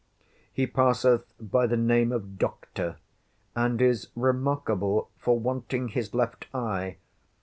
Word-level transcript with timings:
He 0.51 0.65
passeth 0.65 1.31
by 1.39 1.67
the 1.67 1.77
name 1.77 2.11
of 2.11 2.39
Doctor, 2.39 2.97
and 3.55 3.79
is 3.79 4.07
remarkable 4.15 5.11
for 5.19 5.37
wanting 5.39 5.89
his 5.89 6.15
left 6.15 6.47
eye. 6.55 6.97